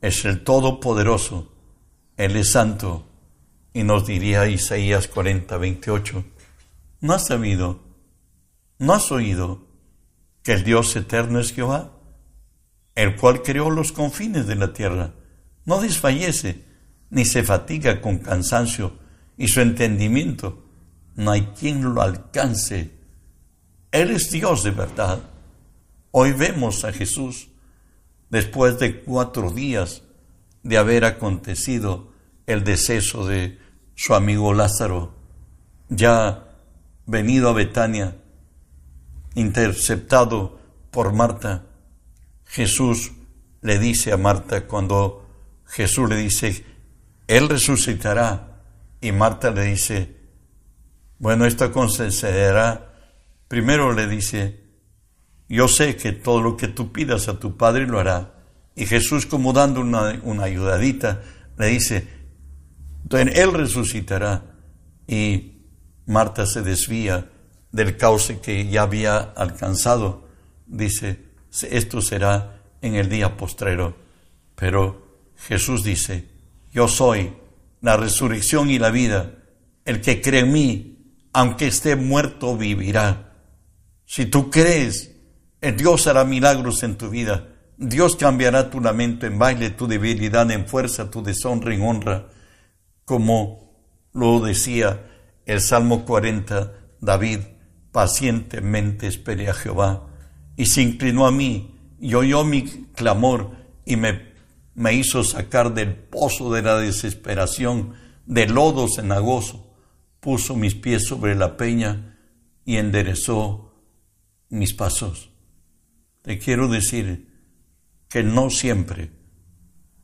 es 0.00 0.24
el 0.24 0.44
Todopoderoso, 0.44 1.52
Él 2.16 2.36
es 2.36 2.52
santo, 2.52 3.06
y 3.72 3.82
nos 3.82 4.06
diría 4.06 4.46
Isaías 4.46 5.08
40, 5.08 5.56
28, 5.56 6.24
¿no 7.00 7.12
has 7.14 7.26
sabido, 7.26 7.80
no 8.78 8.92
has 8.94 9.10
oído 9.10 9.66
que 10.42 10.52
el 10.52 10.64
Dios 10.64 10.94
eterno 10.96 11.40
es 11.40 11.52
Jehová? 11.52 11.94
el 12.94 13.16
cual 13.16 13.42
creó 13.42 13.70
los 13.70 13.92
confines 13.92 14.46
de 14.46 14.54
la 14.54 14.72
tierra, 14.72 15.14
no 15.64 15.80
desfallece, 15.80 16.64
ni 17.10 17.24
se 17.24 17.42
fatiga 17.42 18.00
con 18.00 18.18
cansancio, 18.18 18.98
y 19.36 19.48
su 19.48 19.60
entendimiento 19.60 20.64
no 21.16 21.32
hay 21.32 21.42
quien 21.58 21.82
lo 21.94 22.02
alcance. 22.02 22.92
Él 23.90 24.10
es 24.10 24.30
Dios 24.30 24.62
de 24.62 24.70
verdad. 24.70 25.20
Hoy 26.12 26.32
vemos 26.32 26.84
a 26.84 26.92
Jesús, 26.92 27.48
después 28.30 28.78
de 28.78 29.00
cuatro 29.02 29.50
días 29.50 30.02
de 30.62 30.78
haber 30.78 31.04
acontecido 31.04 32.12
el 32.46 32.64
deceso 32.64 33.26
de 33.26 33.58
su 33.94 34.14
amigo 34.14 34.54
Lázaro, 34.54 35.14
ya 35.88 36.48
venido 37.06 37.48
a 37.48 37.52
Betania, 37.52 38.16
interceptado 39.34 40.58
por 40.90 41.12
Marta, 41.12 41.66
Jesús 42.46 43.12
le 43.62 43.78
dice 43.78 44.12
a 44.12 44.16
Marta 44.16 44.66
cuando 44.66 45.26
Jesús 45.66 46.08
le 46.08 46.16
dice, 46.16 46.64
Él 47.26 47.48
resucitará. 47.48 48.50
Y 49.00 49.12
Marta 49.12 49.50
le 49.50 49.64
dice, 49.64 50.16
bueno, 51.18 51.46
esto 51.46 51.70
concederá. 51.72 52.92
Primero 53.48 53.92
le 53.92 54.06
dice, 54.06 54.63
yo 55.48 55.68
sé 55.68 55.96
que 55.96 56.12
todo 56.12 56.40
lo 56.40 56.56
que 56.56 56.68
tú 56.68 56.92
pidas 56.92 57.28
a 57.28 57.38
tu 57.38 57.56
Padre 57.56 57.86
lo 57.86 58.00
hará. 58.00 58.34
Y 58.74 58.86
Jesús 58.86 59.26
como 59.26 59.52
dando 59.52 59.80
una, 59.80 60.44
ayudadita, 60.44 61.22
le 61.58 61.66
dice, 61.66 62.08
Él 63.10 63.52
resucitará. 63.52 64.42
Y 65.06 65.52
Marta 66.06 66.46
se 66.46 66.62
desvía 66.62 67.30
del 67.70 67.96
cauce 67.96 68.40
que 68.40 68.66
ya 68.68 68.82
había 68.82 69.18
alcanzado. 69.18 70.28
Dice, 70.66 71.20
esto 71.70 72.00
será 72.00 72.62
en 72.80 72.94
el 72.94 73.08
día 73.08 73.36
postrero. 73.36 73.96
Pero 74.56 75.32
Jesús 75.36 75.84
dice, 75.84 76.28
yo 76.72 76.88
soy 76.88 77.32
la 77.80 77.96
resurrección 77.96 78.70
y 78.70 78.78
la 78.78 78.90
vida. 78.90 79.34
El 79.84 80.00
que 80.00 80.20
cree 80.20 80.40
en 80.40 80.52
mí, 80.52 81.18
aunque 81.32 81.66
esté 81.66 81.96
muerto, 81.96 82.56
vivirá. 82.56 83.34
Si 84.06 84.26
tú 84.26 84.50
crees, 84.50 85.13
Dios 85.72 86.06
hará 86.06 86.24
milagros 86.24 86.82
en 86.82 86.96
tu 86.96 87.10
vida. 87.10 87.48
Dios 87.76 88.16
cambiará 88.16 88.70
tu 88.70 88.80
lamento 88.80 89.26
en 89.26 89.38
baile, 89.38 89.70
tu 89.70 89.86
debilidad 89.86 90.50
en 90.50 90.66
fuerza, 90.66 91.10
tu 91.10 91.22
deshonra 91.22 91.74
en 91.74 91.82
honra, 91.82 92.28
como 93.04 93.72
lo 94.12 94.40
decía 94.40 95.06
el 95.46 95.60
Salmo 95.60 96.04
40, 96.04 96.72
David, 97.00 97.40
pacientemente 97.92 99.06
esperé 99.06 99.48
a 99.48 99.54
Jehová 99.54 100.06
y 100.56 100.66
se 100.66 100.82
inclinó 100.82 101.26
a 101.26 101.32
mí 101.32 101.74
y 102.00 102.14
oyó 102.14 102.44
mi 102.44 102.62
clamor 102.94 103.50
y 103.84 103.96
me, 103.96 104.32
me 104.74 104.94
hizo 104.94 105.24
sacar 105.24 105.74
del 105.74 105.94
pozo 105.94 106.52
de 106.52 106.62
la 106.62 106.78
desesperación, 106.78 107.94
de 108.26 108.46
lodo 108.46 108.86
cenagoso, 108.88 109.74
puso 110.20 110.56
mis 110.56 110.74
pies 110.74 111.06
sobre 111.06 111.34
la 111.34 111.56
peña 111.56 112.16
y 112.64 112.76
enderezó 112.76 113.74
mis 114.48 114.72
pasos. 114.72 115.33
Te 116.24 116.38
quiero 116.38 116.68
decir 116.68 117.28
que 118.08 118.22
no 118.22 118.48
siempre 118.48 119.10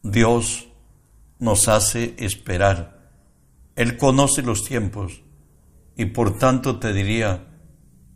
Dios 0.02 0.68
nos 1.38 1.66
hace 1.66 2.14
esperar. 2.18 3.10
Él 3.74 3.96
conoce 3.96 4.42
los 4.42 4.66
tiempos 4.66 5.22
y 5.96 6.04
por 6.04 6.36
tanto 6.36 6.78
te 6.78 6.92
diría, 6.92 7.46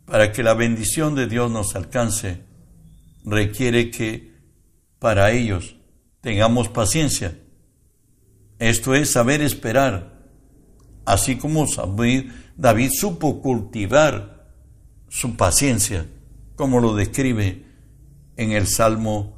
para 0.05 0.31
que 0.31 0.43
la 0.43 0.53
bendición 0.53 1.15
de 1.15 1.25
Dios 1.25 1.49
nos 1.49 1.75
alcance, 1.75 2.43
requiere 3.23 3.89
que 3.89 4.35
para 4.99 5.31
ellos 5.31 5.75
tengamos 6.21 6.69
paciencia. 6.69 7.39
Esto 8.59 8.93
es 8.93 9.09
saber 9.09 9.41
esperar, 9.41 10.29
así 11.05 11.37
como 11.37 11.65
David 12.55 12.91
supo 12.93 13.41
cultivar 13.41 14.53
su 15.09 15.35
paciencia, 15.35 16.05
como 16.55 16.79
lo 16.79 16.93
describe 16.93 17.64
en 18.37 18.51
el 18.51 18.67
Salmo 18.67 19.37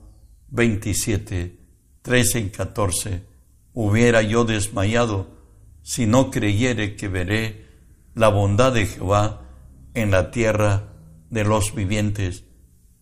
27, 0.50 1.58
13 2.02 2.40
y 2.40 2.50
14. 2.50 3.24
Hubiera 3.74 4.22
yo 4.22 4.46
desmayado 4.46 5.30
si 5.84 6.06
no 6.06 6.32
creyere 6.32 6.96
que 6.96 7.08
veré 7.08 7.66
la 8.16 8.30
bondad 8.30 8.74
de 8.74 8.86
Jehová 8.86 9.44
en 9.94 10.12
la 10.12 10.32
tierra 10.32 10.94
de 11.30 11.44
los 11.44 11.74
vivientes. 11.74 12.44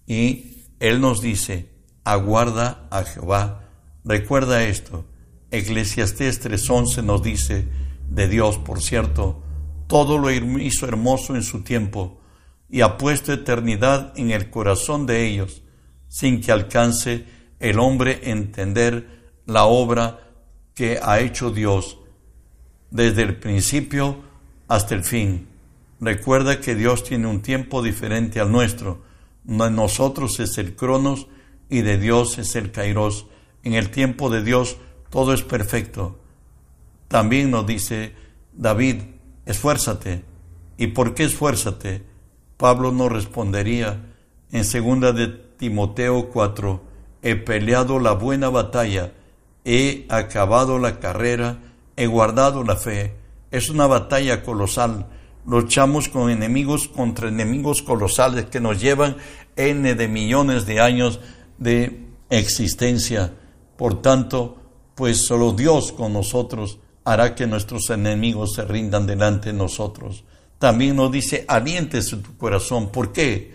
Y 0.08 0.68
Él 0.80 1.02
nos 1.02 1.22
dice, 1.22 1.70
aguarda 2.04 2.88
a 2.92 3.04
Jehová. 3.04 3.70
Recuerda 4.04 4.64
esto. 4.64 5.06
Eclesiastés 5.52 6.44
3.11 6.44 7.04
nos 7.04 7.24
dice 7.24 7.68
de 8.10 8.28
Dios, 8.28 8.58
por 8.58 8.82
cierto, 8.82 9.42
todo 9.88 10.18
lo 10.18 10.32
hizo 10.32 10.86
hermoso 10.86 11.36
en 11.36 11.44
su 11.44 11.64
tiempo 11.64 12.20
y 12.70 12.82
ha 12.82 12.98
puesto 12.98 13.32
eternidad 13.32 14.14
en 14.16 14.32
el 14.32 14.50
corazón 14.50 15.06
de 15.06 15.26
ellos, 15.26 15.62
sin 16.16 16.40
que 16.40 16.54
alcance 16.54 17.26
el 17.60 17.78
hombre 17.78 18.22
entender 18.32 19.34
la 19.46 19.66
obra 19.66 20.22
que 20.74 20.98
ha 21.04 21.20
hecho 21.20 21.52
Dios 21.52 21.98
desde 22.90 23.24
el 23.24 23.36
principio 23.36 24.24
hasta 24.70 24.96
el 24.96 25.04
fin. 25.04 25.50
Recuerda 26.00 26.62
que 26.62 26.74
Dios 26.74 27.04
tiene 27.04 27.28
un 27.28 27.42
tiempo 27.42 27.84
diferente 27.84 28.40
al 28.40 28.50
nuestro. 28.50 29.04
De 29.44 29.70
nosotros 29.70 30.40
es 30.40 30.58
el 30.58 30.78
cronos 30.78 31.28
y 31.70 31.82
de 31.82 31.98
Dios 31.98 32.38
es 32.38 32.56
el 32.56 32.72
kairos. 32.72 33.28
En 33.64 33.74
el 33.74 33.92
tiempo 33.92 34.30
de 34.30 34.42
Dios 34.42 34.78
todo 35.10 35.34
es 35.34 35.42
perfecto. 35.42 36.18
También 37.10 37.52
nos 37.52 37.68
dice 37.68 38.14
David, 38.54 39.02
esfuérzate. 39.46 40.24
¿Y 40.78 40.88
por 40.88 41.14
qué 41.14 41.26
esfuérzate? 41.26 42.04
Pablo 42.56 42.94
nos 42.94 43.12
respondería 43.12 44.14
en 44.54 44.64
segunda 44.64 45.12
de 45.12 45.45
Timoteo 45.58 46.30
4, 46.30 46.82
he 47.22 47.36
peleado 47.36 48.00
la 48.00 48.14
buena 48.14 48.50
batalla, 48.50 49.14
he 49.64 50.06
acabado 50.10 50.80
la 50.80 51.00
carrera, 51.00 51.60
he 51.96 52.08
guardado 52.08 52.64
la 52.64 52.76
fe. 52.76 53.16
Es 53.52 53.70
una 53.70 53.88
batalla 53.88 54.44
colosal. 54.44 55.08
Luchamos 55.46 56.10
con 56.10 56.30
enemigos 56.30 56.88
contra 56.88 57.30
enemigos 57.30 57.82
colosales 57.82 58.46
que 58.46 58.60
nos 58.60 58.82
llevan 58.82 59.18
N 59.56 59.96
de 59.96 60.08
millones 60.08 60.66
de 60.66 60.82
años 60.82 61.20
de 61.58 62.06
existencia. 62.30 63.34
Por 63.78 64.02
tanto, 64.02 64.58
pues 64.96 65.26
solo 65.26 65.54
Dios 65.54 65.92
con 65.92 66.14
nosotros 66.14 66.80
hará 67.04 67.36
que 67.36 67.48
nuestros 67.48 67.90
enemigos 67.90 68.56
se 68.56 68.66
rindan 68.66 69.06
delante 69.06 69.52
de 69.52 69.58
nosotros. 69.58 70.24
También 70.60 70.96
nos 70.96 71.12
dice, 71.12 71.46
aliéntese 71.48 72.18
tu 72.18 72.38
corazón. 72.38 72.92
¿Por 72.92 73.12
qué? 73.12 73.54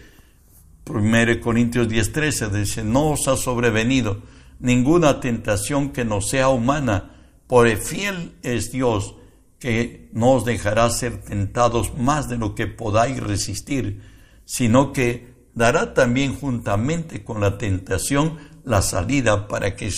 1 0.90 1.40
Corintios 1.40 1.88
10:13 1.88 2.50
dice, 2.50 2.85
no 2.85 3.11
os 3.11 3.29
ha 3.29 3.37
sobrevenido 3.37 4.22
ninguna 4.59 5.20
tentación 5.20 5.90
que 5.90 6.05
no 6.05 6.20
sea 6.20 6.48
humana, 6.48 7.12
por 7.46 7.68
fiel 7.76 8.33
es 8.42 8.72
Dios 8.72 9.14
que 9.59 10.09
no 10.12 10.33
os 10.33 10.44
dejará 10.44 10.88
ser 10.90 11.18
tentados 11.18 11.96
más 11.96 12.29
de 12.29 12.38
lo 12.38 12.55
que 12.55 12.66
podáis 12.66 13.20
resistir, 13.20 14.03
sino 14.44 14.92
que 14.92 15.35
dará 15.55 15.94
también 15.94 16.35
juntamente 16.35 17.22
con 17.22 17.40
la 17.40 17.59
tentación 17.59 18.38
la 18.64 18.83
salida 18.83 19.48
para 19.48 19.76
que, 19.76 19.92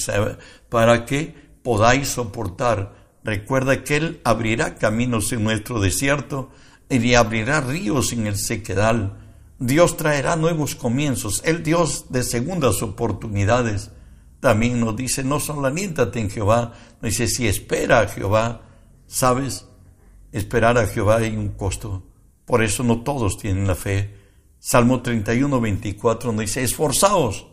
para 0.68 1.04
que 1.04 1.34
podáis 1.62 2.08
soportar. 2.08 2.94
Recuerda 3.24 3.84
que 3.84 3.96
Él 3.96 4.20
abrirá 4.24 4.74
caminos 4.74 5.32
en 5.32 5.44
nuestro 5.44 5.80
desierto 5.80 6.50
y 6.90 7.14
abrirá 7.14 7.60
ríos 7.60 8.12
en 8.12 8.26
el 8.26 8.36
sequedal. 8.36 9.21
Dios 9.64 9.96
traerá 9.96 10.34
nuevos 10.34 10.74
comienzos, 10.74 11.40
el 11.44 11.62
Dios 11.62 12.06
de 12.08 12.24
segundas 12.24 12.82
oportunidades. 12.82 13.92
También 14.40 14.80
nos 14.80 14.96
dice, 14.96 15.22
no 15.22 15.38
solamente 15.38 16.02
en 16.18 16.30
Jehová, 16.30 16.72
nos 17.00 17.12
dice, 17.12 17.28
si 17.28 17.46
espera 17.46 18.00
a 18.00 18.08
Jehová, 18.08 18.62
sabes, 19.06 19.68
esperar 20.32 20.78
a 20.78 20.86
Jehová 20.88 21.18
hay 21.18 21.36
un 21.36 21.50
costo. 21.50 22.02
Por 22.44 22.64
eso 22.64 22.82
no 22.82 23.02
todos 23.02 23.38
tienen 23.38 23.68
la 23.68 23.76
fe. 23.76 24.16
Salmo 24.58 25.00
31, 25.00 25.60
24 25.60 26.32
nos 26.32 26.40
dice, 26.40 26.64
esforzaos 26.64 27.46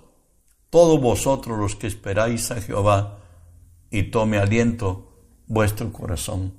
todos 0.71 0.99
vosotros 0.99 1.59
los 1.59 1.75
que 1.75 1.85
esperáis 1.85 2.49
a 2.49 2.59
Jehová 2.59 3.19
y 3.91 4.03
tome 4.09 4.39
aliento 4.39 5.11
vuestro 5.45 5.93
corazón. 5.93 6.55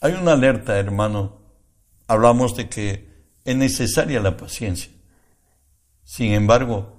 Hay 0.00 0.12
una 0.12 0.32
alerta, 0.32 0.78
hermano. 0.78 1.38
Hablamos 2.06 2.54
de 2.54 2.68
que 2.68 3.15
es 3.46 3.56
necesaria 3.56 4.20
la 4.20 4.36
paciencia. 4.36 4.90
Sin 6.04 6.32
embargo, 6.32 6.96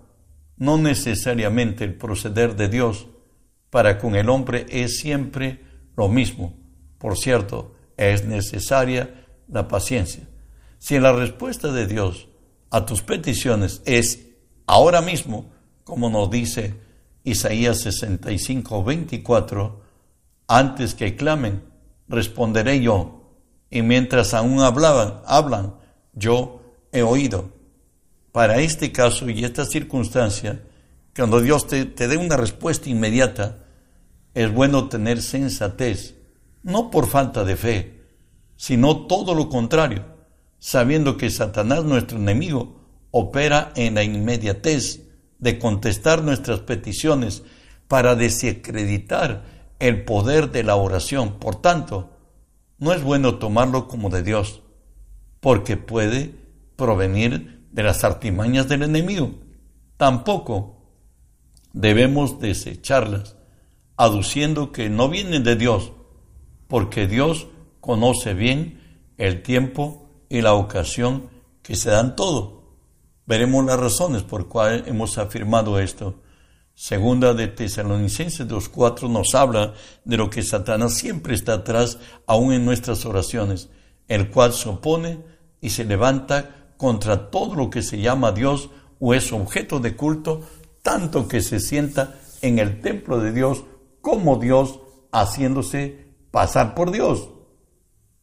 no 0.56 0.78
necesariamente 0.78 1.84
el 1.84 1.94
proceder 1.94 2.56
de 2.56 2.70
Dios 2.70 3.08
para 3.70 4.00
con 4.00 4.16
el 4.16 4.30
hombre 4.30 4.66
es 4.70 4.98
siempre 4.98 5.62
lo 5.96 6.08
mismo. 6.08 6.58
Por 6.98 7.18
cierto, 7.18 7.76
es 7.98 8.26
necesaria 8.26 9.28
la 9.50 9.68
paciencia. 9.68 10.24
Si 10.80 10.98
la 11.00 11.12
respuesta 11.12 11.72
de 11.72 11.86
Dios 11.86 12.30
a 12.70 12.86
tus 12.86 13.02
peticiones 13.02 13.82
es 13.86 14.28
ahora 14.66 15.02
mismo, 15.02 15.52
como 15.84 16.10
nos 16.10 16.32
dice 16.32 16.76
Isaías 17.24 17.82
65, 17.82 18.84
24, 18.84 19.82
antes 20.48 20.96
que 20.96 21.18
clamen, 21.18 21.64
responderé 22.08 22.82
yo, 22.82 23.18
y 23.70 23.82
mientras 23.82 24.34
aún 24.34 24.62
hablaban, 24.62 25.22
hablan, 25.26 25.76
yo 26.18 26.62
he 26.92 27.02
oído. 27.02 27.52
Para 28.32 28.60
este 28.60 28.92
caso 28.92 29.30
y 29.30 29.44
esta 29.44 29.66
circunstancia, 29.66 30.62
cuando 31.16 31.42
Dios 31.42 31.68
te, 31.68 31.86
te 31.86 32.08
dé 32.08 32.18
una 32.18 32.38
respuesta 32.38 32.90
inmediata, 32.90 33.66
es 34.34 34.54
bueno 34.54 34.90
tener 34.90 35.22
sensatez, 35.22 36.16
no 36.64 36.92
por 36.92 37.08
falta 37.08 37.44
de 37.44 37.56
fe, 37.56 38.04
sino 38.56 39.08
todo 39.08 39.34
lo 39.34 39.50
contrario, 39.50 40.06
sabiendo 40.60 41.18
que 41.18 41.30
Satanás, 41.30 41.84
nuestro 41.84 42.18
enemigo, 42.18 42.82
opera 43.12 43.72
en 43.76 43.96
la 43.96 44.04
inmediatez 44.04 45.02
de 45.40 45.58
contestar 45.58 46.24
nuestras 46.24 46.60
peticiones 46.60 47.44
para 47.88 48.16
desacreditar 48.16 49.46
el 49.80 50.04
poder 50.04 50.52
de 50.52 50.64
la 50.64 50.76
oración. 50.76 51.40
Por 51.40 51.62
tanto, 51.62 52.12
no 52.80 52.94
es 52.94 53.02
bueno 53.02 53.36
tomarlo 53.36 53.88
como 53.88 54.10
de 54.10 54.24
Dios 54.24 54.62
porque 55.39 55.78
puede 55.78 56.34
provenir 56.76 57.65
de 57.71 57.84
las 57.84 58.04
artimañas 58.04 58.67
del 58.67 58.84
enemigo. 58.84 59.32
Tampoco 59.97 60.78
debemos 61.73 62.39
desecharlas, 62.39 63.36
aduciendo 63.95 64.71
que 64.71 64.89
no 64.89 65.10
vienen 65.10 65.43
de 65.43 65.56
Dios, 65.56 65.91
porque 66.67 67.08
Dios 67.08 67.47
conoce 67.82 68.34
bien 68.34 68.82
el 69.17 69.41
tiempo 69.43 70.10
y 70.30 70.41
la 70.41 70.54
ocasión 70.54 71.30
que 71.62 71.76
se 71.76 71.89
dan 71.89 72.15
todo. 72.15 72.58
Veremos 73.26 73.65
las 73.65 73.80
razones 73.80 74.23
por 74.23 74.47
cuales 74.47 74.88
hemos 74.88 75.17
afirmado 75.17 75.80
esto. 75.80 76.21
Segunda 76.73 77.34
de 77.34 77.47
Tesalonicenses 77.47 78.47
2.4 78.47 79.10
nos 79.10 79.34
habla 79.34 79.73
de 80.06 80.17
lo 80.17 80.30
que 80.30 80.43
Satanás 80.43 80.93
siempre 80.93 81.34
está 81.34 81.56
atrás, 81.56 81.97
aún 82.28 82.54
en 82.54 82.65
nuestras 82.65 83.06
oraciones 83.06 83.69
el 84.08 84.30
cual 84.30 84.54
se 84.54 84.70
opone 84.70 85.20
y 85.62 85.70
se 85.70 85.86
levanta 85.86 86.74
contra 86.78 87.30
todo 87.30 87.56
lo 87.56 87.70
que 87.70 87.82
se 87.82 88.00
llama 88.00 88.32
Dios 88.32 88.70
o 89.00 89.13
es 89.13 89.32
objeto 89.32 89.80
de 89.80 89.96
culto, 89.96 90.41
tanto 90.82 91.28
que 91.28 91.41
se 91.41 91.60
sienta 91.60 92.20
en 92.41 92.60
el 92.60 92.82
templo 92.82 93.20
de 93.20 93.32
Dios 93.34 93.63
como 94.02 94.38
Dios 94.38 94.80
haciéndose 95.12 96.08
pasar 96.32 96.76
por 96.76 96.91
Dios. 96.91 97.30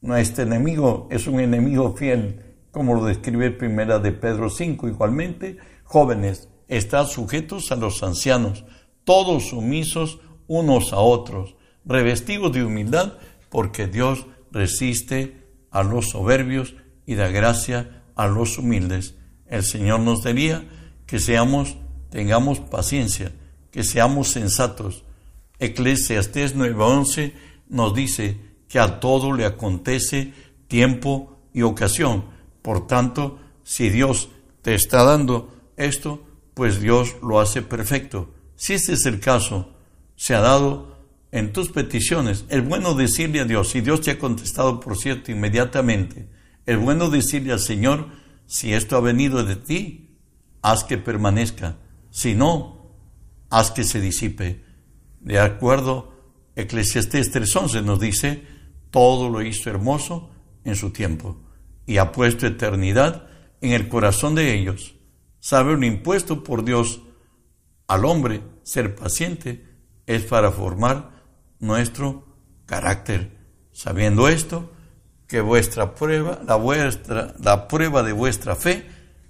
Nuestro 0.00 0.44
enemigo 0.44 1.08
es 1.10 1.26
un 1.26 1.40
enemigo 1.40 1.94
fiel, 1.96 2.40
como 2.70 2.94
lo 2.94 3.04
describe 3.04 3.50
primera 3.50 3.98
de 3.98 4.12
Pedro 4.12 4.50
5. 4.50 4.88
Igualmente, 4.88 5.58
jóvenes, 5.84 6.48
están 6.68 7.06
sujetos 7.06 7.72
a 7.72 7.76
los 7.76 8.02
ancianos, 8.02 8.64
todos 9.04 9.48
sumisos 9.48 10.20
unos 10.46 10.92
a 10.92 10.98
otros, 10.98 11.56
revestidos 11.84 12.52
de 12.52 12.64
humildad, 12.64 13.14
porque 13.48 13.86
Dios 13.86 14.26
resiste 14.50 15.43
a 15.74 15.82
los 15.82 16.10
soberbios 16.10 16.76
y 17.04 17.16
da 17.16 17.28
gracia 17.28 18.04
a 18.14 18.28
los 18.28 18.58
humildes. 18.58 19.16
El 19.48 19.64
Señor 19.64 20.00
nos 20.00 20.22
diría 20.22 20.64
que 21.04 21.18
seamos, 21.18 21.76
tengamos 22.10 22.60
paciencia, 22.60 23.32
que 23.72 23.82
seamos 23.82 24.28
sensatos. 24.28 25.02
Eclesiastés 25.58 26.54
9:11 26.54 27.32
nos 27.68 27.92
dice 27.92 28.38
que 28.68 28.78
a 28.78 29.00
todo 29.00 29.32
le 29.32 29.44
acontece 29.44 30.32
tiempo 30.68 31.40
y 31.52 31.62
ocasión. 31.62 32.26
Por 32.62 32.86
tanto, 32.86 33.40
si 33.64 33.90
Dios 33.90 34.28
te 34.62 34.76
está 34.76 35.02
dando 35.02 35.52
esto, 35.76 36.24
pues 36.54 36.80
Dios 36.80 37.16
lo 37.20 37.40
hace 37.40 37.62
perfecto. 37.62 38.32
Si 38.54 38.74
este 38.74 38.92
es 38.92 39.06
el 39.06 39.18
caso, 39.18 39.70
se 40.14 40.36
ha 40.36 40.40
dado 40.40 40.93
en 41.34 41.52
tus 41.52 41.68
peticiones. 41.70 42.44
Es 42.48 42.64
bueno 42.64 42.94
decirle 42.94 43.40
a 43.40 43.44
Dios, 43.44 43.70
si 43.70 43.80
Dios 43.80 44.02
te 44.02 44.12
ha 44.12 44.18
contestado, 44.20 44.78
por 44.78 44.96
cierto, 44.96 45.32
inmediatamente, 45.32 46.28
es 46.64 46.78
bueno 46.78 47.10
decirle 47.10 47.52
al 47.52 47.58
Señor, 47.58 48.06
si 48.46 48.72
esto 48.72 48.96
ha 48.96 49.00
venido 49.00 49.42
de 49.42 49.56
ti, 49.56 50.16
haz 50.62 50.84
que 50.84 50.96
permanezca. 50.96 51.76
Si 52.10 52.36
no, 52.36 52.94
haz 53.50 53.72
que 53.72 53.82
se 53.82 54.00
disipe. 54.00 54.64
De 55.18 55.40
acuerdo, 55.40 56.14
Eclesiastés 56.54 57.34
3.11 57.34 57.82
nos 57.82 57.98
dice, 57.98 58.46
todo 58.92 59.28
lo 59.28 59.42
hizo 59.42 59.68
hermoso 59.68 60.30
en 60.62 60.76
su 60.76 60.90
tiempo 60.90 61.40
y 61.84 61.96
ha 61.96 62.12
puesto 62.12 62.46
eternidad 62.46 63.26
en 63.60 63.72
el 63.72 63.88
corazón 63.88 64.36
de 64.36 64.54
ellos. 64.54 64.94
Sabe 65.40 65.74
un 65.74 65.82
impuesto 65.82 66.44
por 66.44 66.64
Dios 66.64 67.00
al 67.88 68.04
hombre 68.04 68.40
ser 68.62 68.94
paciente 68.94 69.74
es 70.06 70.22
para 70.22 70.52
formar 70.52 71.13
nuestro 71.64 72.24
carácter. 72.66 73.30
Sabiendo 73.72 74.28
esto, 74.28 74.70
que 75.26 75.40
vuestra 75.40 75.94
prueba, 75.94 76.40
la 76.46 76.56
vuestra, 76.56 77.34
la 77.40 77.66
prueba 77.66 78.02
de 78.02 78.12
vuestra 78.12 78.54
fe 78.54 78.86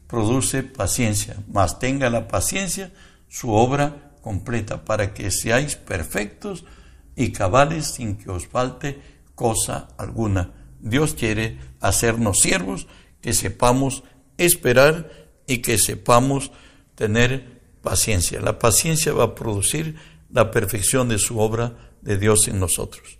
produce 0.06 0.62
paciencia, 0.62 1.36
mas 1.48 1.78
tenga 1.78 2.10
la 2.10 2.28
paciencia 2.28 2.92
su 3.28 3.52
obra 3.52 4.12
completa 4.20 4.84
para 4.84 5.14
que 5.14 5.30
seáis 5.30 5.76
perfectos 5.76 6.64
y 7.16 7.32
cabales 7.32 7.86
sin 7.86 8.16
que 8.16 8.30
os 8.30 8.46
falte 8.46 9.00
cosa 9.34 9.88
alguna. 9.96 10.52
Dios 10.80 11.14
quiere 11.14 11.58
hacernos 11.80 12.40
siervos 12.40 12.86
que 13.20 13.32
sepamos 13.32 14.04
esperar 14.36 15.10
y 15.46 15.58
que 15.58 15.78
sepamos 15.78 16.52
tener 16.94 17.62
paciencia. 17.82 18.40
La 18.40 18.58
paciencia 18.58 19.12
va 19.12 19.24
a 19.24 19.34
producir 19.34 19.96
la 20.30 20.50
perfección 20.50 21.08
de 21.08 21.18
su 21.18 21.38
obra 21.38 21.93
de 22.04 22.18
Dios 22.18 22.46
en 22.48 22.60
nosotros. 22.60 23.18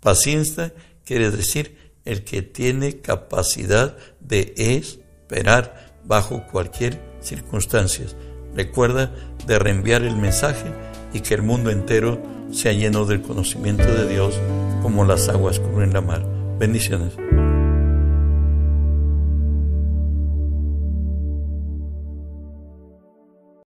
Paciencia 0.00 0.74
quiere 1.04 1.30
decir 1.30 1.92
el 2.04 2.24
que 2.24 2.42
tiene 2.42 3.00
capacidad 3.00 3.96
de 4.20 4.54
esperar 4.56 5.94
bajo 6.04 6.46
cualquier 6.46 7.00
circunstancia. 7.20 8.06
Recuerda 8.54 9.12
de 9.46 9.58
reenviar 9.58 10.02
el 10.02 10.16
mensaje 10.16 10.72
y 11.12 11.20
que 11.20 11.34
el 11.34 11.42
mundo 11.42 11.70
entero 11.70 12.20
sea 12.50 12.72
lleno 12.72 13.04
del 13.04 13.22
conocimiento 13.22 13.84
de 13.84 14.08
Dios 14.08 14.34
como 14.82 15.04
las 15.04 15.28
aguas 15.28 15.60
cubren 15.60 15.92
la 15.92 16.00
mar. 16.00 16.26
Bendiciones. 16.58 17.27